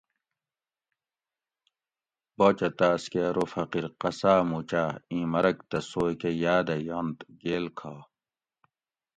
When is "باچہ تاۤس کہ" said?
2.37-3.19